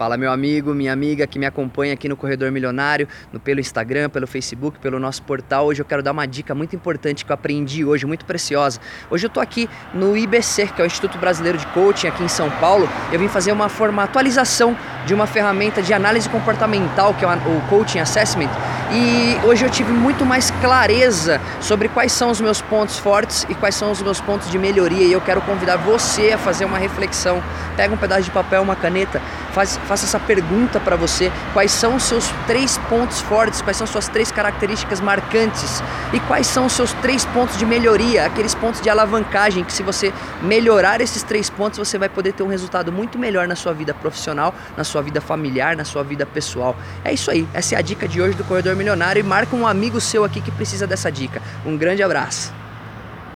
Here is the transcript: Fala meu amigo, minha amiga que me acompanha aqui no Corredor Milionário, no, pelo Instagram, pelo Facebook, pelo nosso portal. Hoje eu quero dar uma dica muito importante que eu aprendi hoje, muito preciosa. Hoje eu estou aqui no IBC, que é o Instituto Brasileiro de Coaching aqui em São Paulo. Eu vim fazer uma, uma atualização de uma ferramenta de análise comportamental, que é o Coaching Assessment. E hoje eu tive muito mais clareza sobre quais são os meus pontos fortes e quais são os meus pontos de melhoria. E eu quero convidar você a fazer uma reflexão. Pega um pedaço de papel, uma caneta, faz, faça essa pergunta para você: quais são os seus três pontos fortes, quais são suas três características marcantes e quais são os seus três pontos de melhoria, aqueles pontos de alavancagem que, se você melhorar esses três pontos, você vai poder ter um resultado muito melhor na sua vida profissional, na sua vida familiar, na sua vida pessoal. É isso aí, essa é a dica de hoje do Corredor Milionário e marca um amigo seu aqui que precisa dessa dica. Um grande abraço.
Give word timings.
Fala 0.00 0.16
meu 0.16 0.32
amigo, 0.32 0.72
minha 0.72 0.94
amiga 0.94 1.26
que 1.26 1.38
me 1.38 1.44
acompanha 1.44 1.92
aqui 1.92 2.08
no 2.08 2.16
Corredor 2.16 2.50
Milionário, 2.50 3.06
no, 3.30 3.38
pelo 3.38 3.60
Instagram, 3.60 4.08
pelo 4.08 4.26
Facebook, 4.26 4.78
pelo 4.78 4.98
nosso 4.98 5.22
portal. 5.22 5.66
Hoje 5.66 5.82
eu 5.82 5.84
quero 5.84 6.02
dar 6.02 6.12
uma 6.12 6.24
dica 6.24 6.54
muito 6.54 6.74
importante 6.74 7.22
que 7.22 7.30
eu 7.30 7.34
aprendi 7.34 7.84
hoje, 7.84 8.06
muito 8.06 8.24
preciosa. 8.24 8.80
Hoje 9.10 9.26
eu 9.26 9.28
estou 9.28 9.42
aqui 9.42 9.68
no 9.92 10.16
IBC, 10.16 10.68
que 10.68 10.80
é 10.80 10.84
o 10.84 10.86
Instituto 10.86 11.18
Brasileiro 11.18 11.58
de 11.58 11.66
Coaching 11.66 12.06
aqui 12.06 12.24
em 12.24 12.28
São 12.28 12.48
Paulo. 12.48 12.88
Eu 13.12 13.18
vim 13.18 13.28
fazer 13.28 13.52
uma, 13.52 13.66
uma 13.66 14.04
atualização 14.04 14.74
de 15.04 15.12
uma 15.12 15.26
ferramenta 15.26 15.82
de 15.82 15.92
análise 15.92 16.30
comportamental, 16.30 17.12
que 17.12 17.22
é 17.22 17.28
o 17.28 17.68
Coaching 17.68 17.98
Assessment. 17.98 18.48
E 18.92 19.38
hoje 19.46 19.64
eu 19.64 19.70
tive 19.70 19.92
muito 19.92 20.24
mais 20.26 20.50
clareza 20.50 21.40
sobre 21.60 21.88
quais 21.88 22.10
são 22.10 22.30
os 22.30 22.40
meus 22.40 22.60
pontos 22.60 22.98
fortes 22.98 23.46
e 23.48 23.54
quais 23.54 23.74
são 23.76 23.92
os 23.92 24.02
meus 24.02 24.20
pontos 24.20 24.50
de 24.50 24.58
melhoria. 24.58 25.04
E 25.04 25.12
eu 25.12 25.20
quero 25.20 25.40
convidar 25.42 25.76
você 25.76 26.32
a 26.32 26.38
fazer 26.38 26.64
uma 26.64 26.76
reflexão. 26.76 27.40
Pega 27.76 27.94
um 27.94 27.96
pedaço 27.96 28.22
de 28.22 28.30
papel, 28.32 28.62
uma 28.62 28.74
caneta, 28.74 29.22
faz, 29.52 29.78
faça 29.86 30.06
essa 30.06 30.18
pergunta 30.18 30.80
para 30.80 30.96
você: 30.96 31.30
quais 31.52 31.70
são 31.70 31.96
os 31.96 32.04
seus 32.04 32.28
três 32.46 32.78
pontos 32.88 33.20
fortes, 33.20 33.62
quais 33.62 33.76
são 33.76 33.86
suas 33.86 34.08
três 34.08 34.30
características 34.30 35.00
marcantes 35.00 35.82
e 36.12 36.20
quais 36.20 36.46
são 36.46 36.66
os 36.66 36.72
seus 36.72 36.92
três 36.94 37.24
pontos 37.26 37.56
de 37.56 37.66
melhoria, 37.66 38.26
aqueles 38.26 38.54
pontos 38.54 38.80
de 38.80 38.88
alavancagem 38.88 39.64
que, 39.64 39.72
se 39.72 39.82
você 39.82 40.12
melhorar 40.42 41.00
esses 41.00 41.22
três 41.22 41.50
pontos, 41.50 41.78
você 41.78 41.98
vai 41.98 42.08
poder 42.08 42.32
ter 42.32 42.42
um 42.42 42.48
resultado 42.48 42.92
muito 42.92 43.18
melhor 43.18 43.46
na 43.46 43.56
sua 43.56 43.72
vida 43.72 43.94
profissional, 43.94 44.54
na 44.76 44.84
sua 44.84 45.02
vida 45.02 45.20
familiar, 45.20 45.76
na 45.76 45.84
sua 45.84 46.02
vida 46.02 46.26
pessoal. 46.26 46.76
É 47.04 47.12
isso 47.12 47.30
aí, 47.30 47.46
essa 47.52 47.74
é 47.74 47.78
a 47.78 47.82
dica 47.82 48.08
de 48.08 48.20
hoje 48.20 48.36
do 48.36 48.44
Corredor 48.44 48.76
Milionário 48.76 49.20
e 49.20 49.22
marca 49.22 49.54
um 49.54 49.66
amigo 49.66 50.00
seu 50.00 50.24
aqui 50.24 50.40
que 50.40 50.50
precisa 50.50 50.86
dessa 50.86 51.10
dica. 51.10 51.40
Um 51.64 51.76
grande 51.76 52.02
abraço. 52.02 52.59